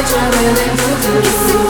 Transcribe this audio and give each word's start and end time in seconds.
what 0.00 0.10
you're 0.10 0.30
willing 0.30 0.76
to 0.76 1.64
do. 1.64 1.69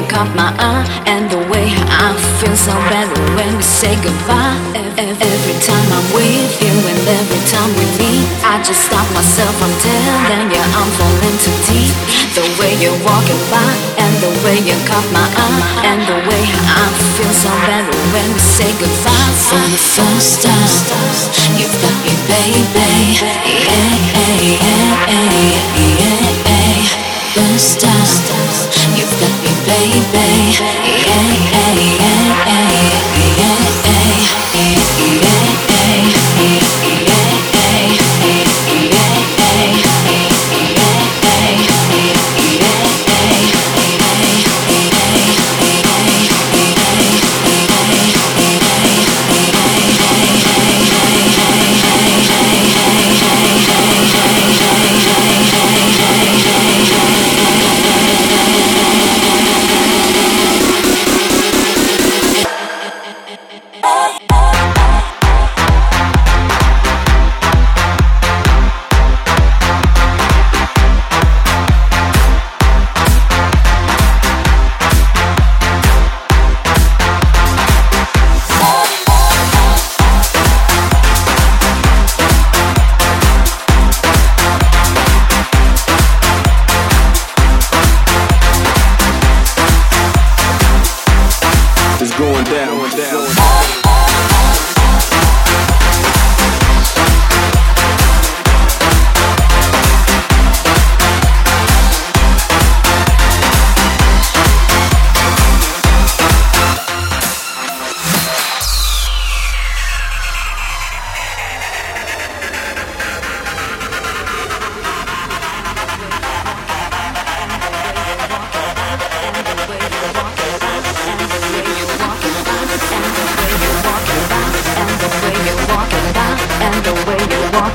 you 0.00 0.06
caught 0.08 0.32
my 0.34 0.48
eye 0.56 0.84
and 1.04 1.28
the 1.28 1.40
way 1.52 1.68
I 1.92 2.16
feel 2.40 2.56
so 2.56 2.72
bad 2.88 3.08
when 3.36 3.52
we 3.56 3.62
say 3.62 3.92
goodbye. 4.00 4.56
Every 4.96 5.56
time 5.60 5.88
I'm 5.92 6.06
with 6.16 6.52
you 6.60 6.72
and 6.72 7.00
every 7.20 7.42
time 7.52 7.68
we 7.76 7.84
meet, 8.00 8.24
I 8.44 8.62
just 8.64 8.80
stop 8.88 9.04
myself 9.12 9.52
from 9.60 9.72
telling 9.84 10.48
you 10.48 10.62
I'm 10.62 10.90
falling 10.96 11.36
too 11.44 11.56
deep. 11.68 11.92
The 12.32 12.44
way 12.56 12.72
you're 12.80 12.96
walking 13.04 13.42
by 13.52 13.72
and 14.00 14.12
the 14.24 14.32
way 14.44 14.56
you 14.64 14.76
caught 14.88 15.08
my 15.12 15.24
eye 15.24 15.60
and 15.84 16.00
the 16.08 16.18
way 16.28 16.44
I 16.48 16.84
feel 17.16 17.34
so 17.36 17.52
bad 17.68 17.84
when 18.12 18.28
we 18.32 18.40
say 18.40 18.70
goodbye. 18.80 19.32
The 19.52 19.80
first 20.00 20.40
time, 20.40 20.70
you've 21.60 21.76
got 21.84 21.96
me, 22.04 22.14
baby. 22.24 23.20
Yeah, 23.20 23.36
yeah, 23.52 24.48
yeah, 24.48 24.96
yeah, 25.12 25.76
yeah. 25.76 26.40
First 27.34 27.80
time, 27.80 28.96
you've 28.96 29.20
got 29.20 29.39
baby. 29.70 30.50
Yeah, 30.50 30.74
yeah, 30.84 31.54
yeah, 31.54 32.00
yeah, 32.02 32.89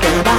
you 0.02 0.10
should 0.12 0.36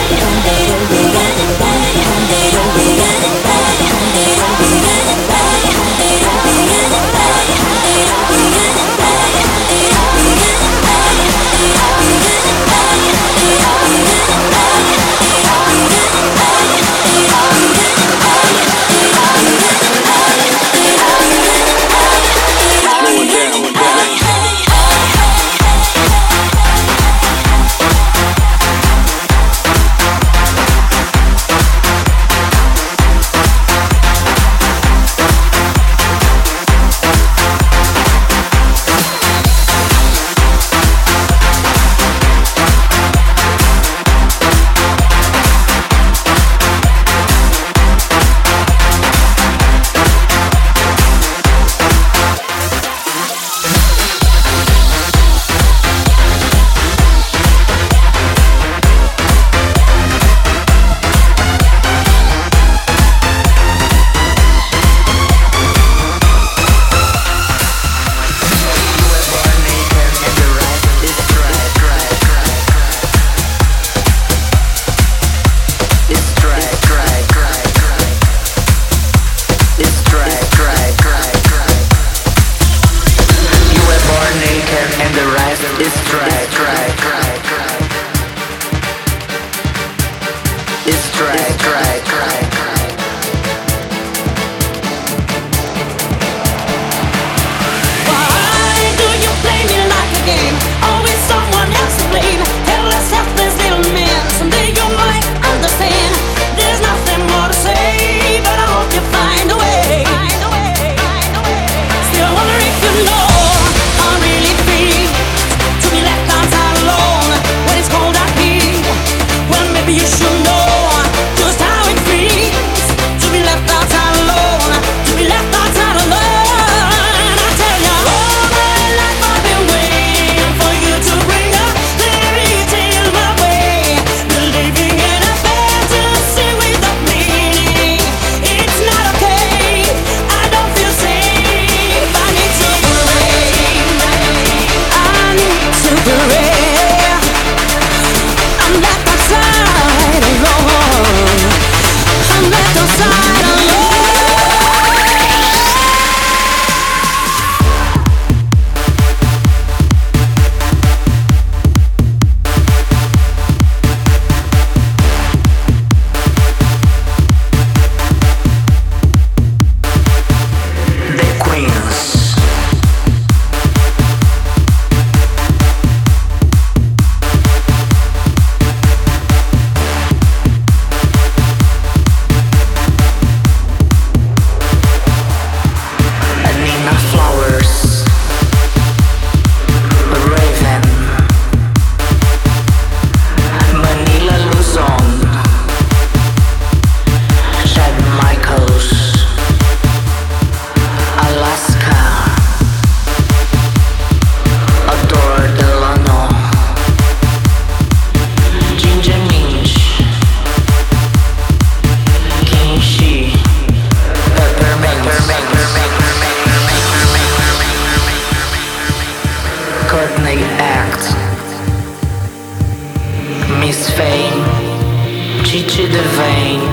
fame, 223.67 225.43
Gigi 225.43 225.85
Devane, 225.87 226.63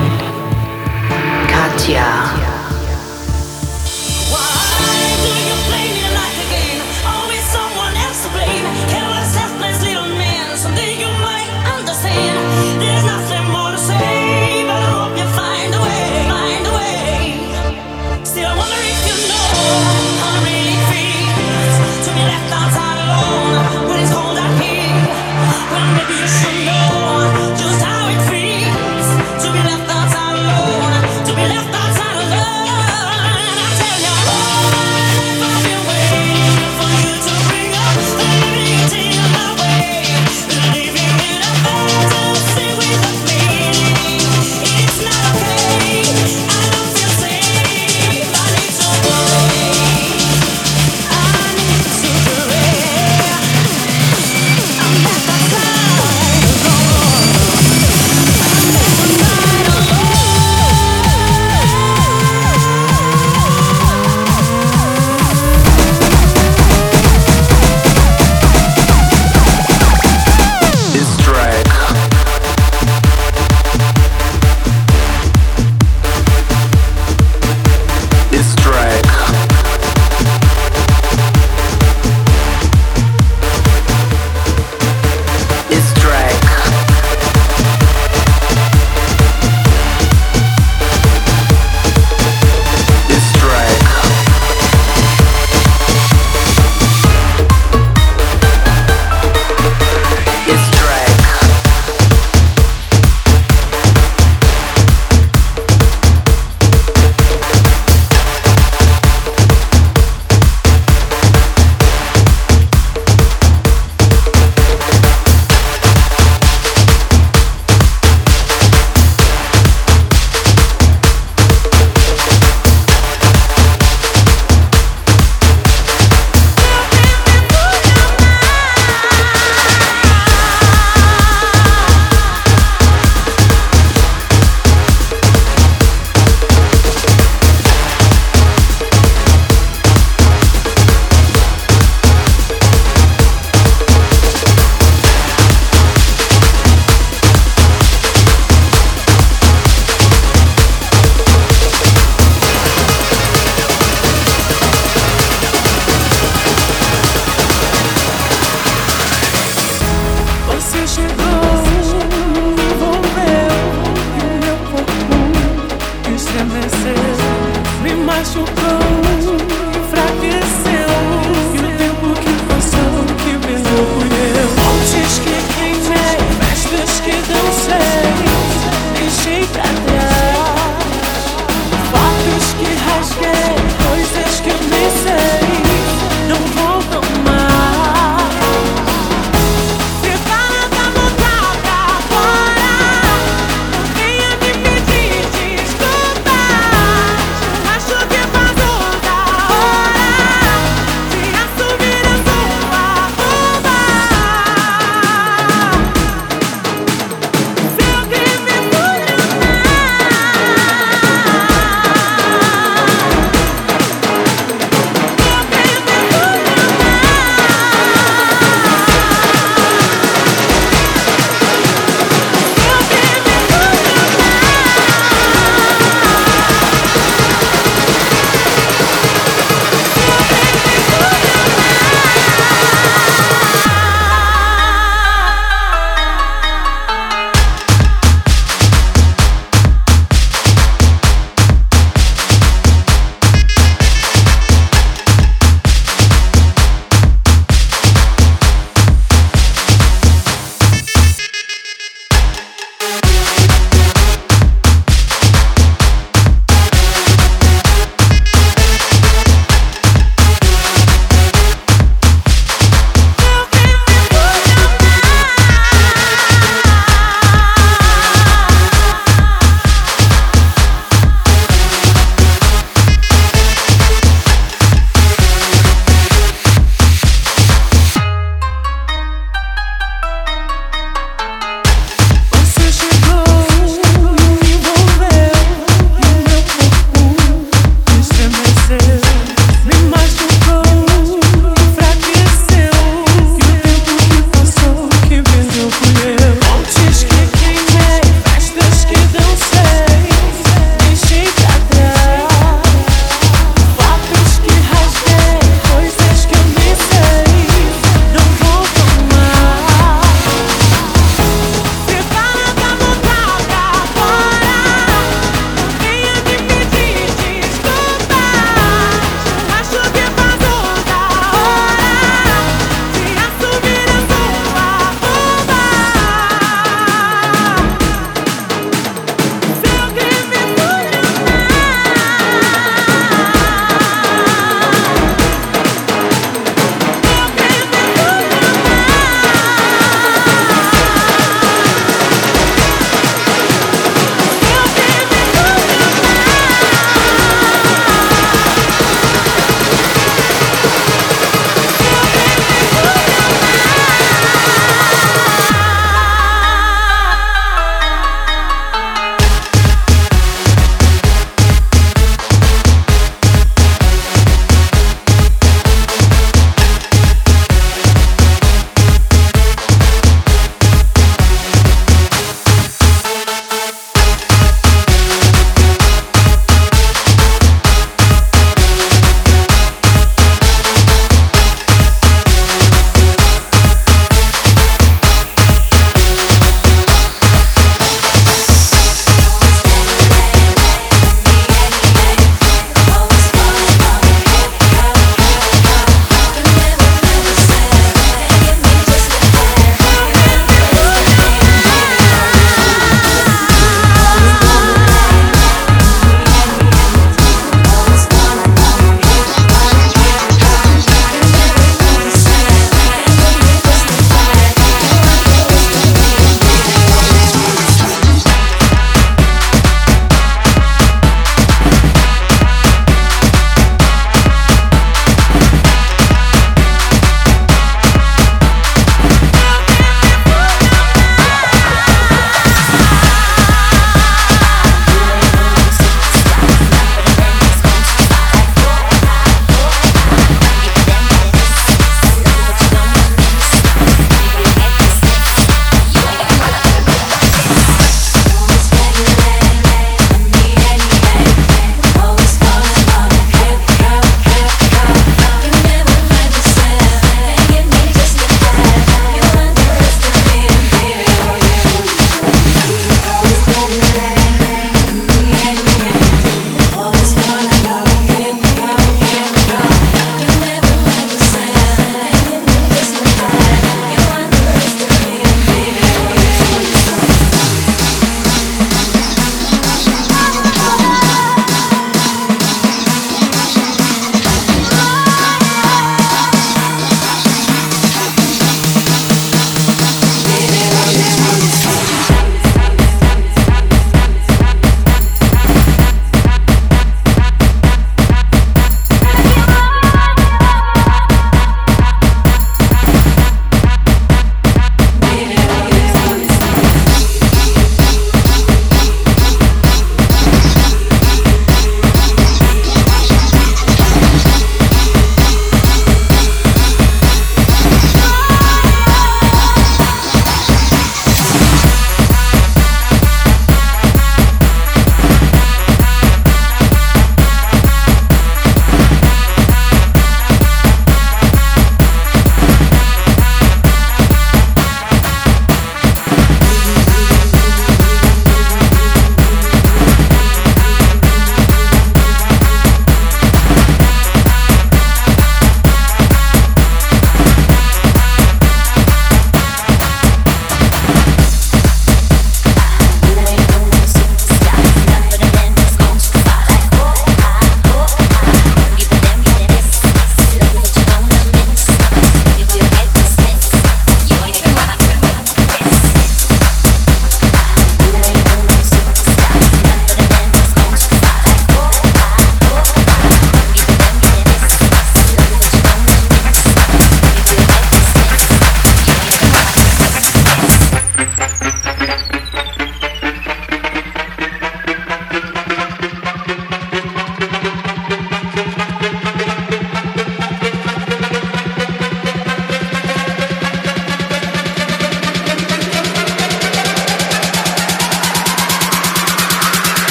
Katya. 1.49 2.56